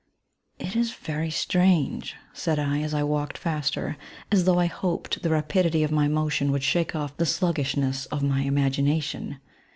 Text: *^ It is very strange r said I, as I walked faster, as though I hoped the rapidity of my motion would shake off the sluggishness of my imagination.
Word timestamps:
*^ 0.59 0.65
It 0.67 0.75
is 0.75 0.95
very 0.95 1.29
strange 1.29 2.15
r 2.17 2.29
said 2.33 2.57
I, 2.57 2.81
as 2.81 2.91
I 2.91 3.03
walked 3.03 3.37
faster, 3.37 3.97
as 4.31 4.45
though 4.45 4.57
I 4.59 4.65
hoped 4.65 5.21
the 5.21 5.29
rapidity 5.29 5.83
of 5.83 5.91
my 5.91 6.07
motion 6.07 6.51
would 6.51 6.63
shake 6.63 6.95
off 6.95 7.15
the 7.17 7.25
sluggishness 7.27 8.07
of 8.07 8.23
my 8.23 8.39
imagination. 8.41 9.39